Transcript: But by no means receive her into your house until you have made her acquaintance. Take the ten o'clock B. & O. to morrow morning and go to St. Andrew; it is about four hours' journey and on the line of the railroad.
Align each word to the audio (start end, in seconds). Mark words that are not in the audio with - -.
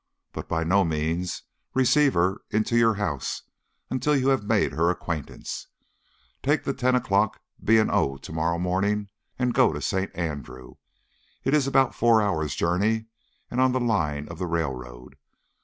But 0.33 0.49
by 0.49 0.63
no 0.63 0.83
means 0.83 1.43
receive 1.75 2.15
her 2.15 2.41
into 2.49 2.75
your 2.75 2.95
house 2.95 3.43
until 3.91 4.15
you 4.17 4.29
have 4.29 4.43
made 4.45 4.71
her 4.73 4.89
acquaintance. 4.89 5.67
Take 6.41 6.63
the 6.63 6.73
ten 6.73 6.95
o'clock 6.95 7.39
B. 7.63 7.77
& 7.79 7.79
O. 7.79 8.17
to 8.17 8.31
morrow 8.33 8.57
morning 8.57 9.09
and 9.37 9.53
go 9.53 9.71
to 9.71 9.79
St. 9.79 10.09
Andrew; 10.15 10.77
it 11.43 11.53
is 11.53 11.67
about 11.67 11.93
four 11.93 12.19
hours' 12.19 12.55
journey 12.55 13.09
and 13.51 13.61
on 13.61 13.73
the 13.73 13.79
line 13.79 14.27
of 14.27 14.39
the 14.39 14.47
railroad. 14.47 15.17